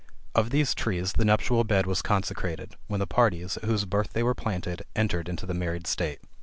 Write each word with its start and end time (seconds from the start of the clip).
Of 0.33 0.49
these 0.49 0.73
trees 0.73 1.13
the 1.13 1.25
nuptial 1.25 1.63
bed 1.63 1.85
was 1.85 2.01
constructed, 2.01 2.75
when 2.87 2.99
the 2.99 3.05
parties, 3.05 3.57
at 3.57 3.65
whose 3.65 3.85
birth 3.85 4.13
they 4.13 4.23
were 4.23 4.33
planted, 4.33 4.81
entered 4.95 5.29
into 5.29 5.45
the 5.45 5.53
married 5.53 5.85
state. 5.85 6.21